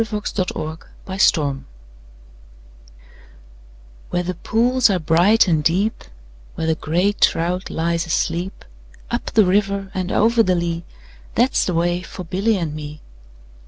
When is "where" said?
4.09-4.23, 6.55-6.65